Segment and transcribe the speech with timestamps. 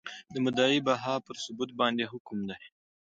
[0.33, 2.59] د مدعی بها پر ثبوت باندي حکم دی؟